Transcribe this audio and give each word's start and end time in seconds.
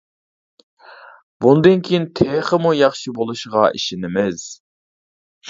بۇندىن 1.45 1.83
كىيىن 1.89 2.07
تېخىمۇ 2.21 2.73
ياخشى 2.79 3.15
بولۇشىغا 3.19 3.69
ئىشىنىمىز. 3.79 4.49